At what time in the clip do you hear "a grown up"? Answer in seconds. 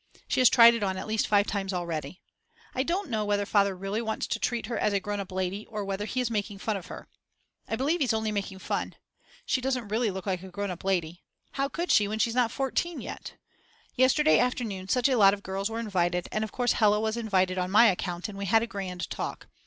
4.93-5.31, 10.41-10.83